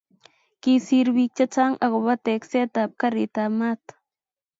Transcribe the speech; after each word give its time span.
kisir 0.61 1.07
biik 1.15 1.31
chechang 1.37 1.73
akobo 1.85 2.13
tekset 2.25 2.71
ab 2.81 2.91
karit 2.99 3.33
ab 3.43 3.51
maat 3.59 3.83